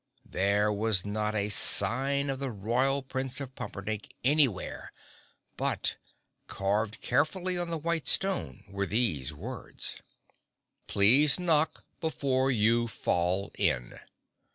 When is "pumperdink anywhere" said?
3.53-4.91